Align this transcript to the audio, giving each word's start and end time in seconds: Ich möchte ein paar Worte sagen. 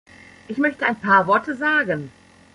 Ich 0.47 0.57
möchte 0.57 0.87
ein 0.87 0.99
paar 0.99 1.27
Worte 1.27 1.55
sagen. 1.55 2.09